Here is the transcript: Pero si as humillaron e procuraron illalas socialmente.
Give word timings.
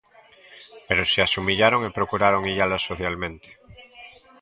Pero 0.87 1.01
si 1.11 1.17
as 1.25 1.35
humillaron 1.39 1.81
e 1.83 1.95
procuraron 1.97 2.47
illalas 2.51 2.85
socialmente. 2.89 3.49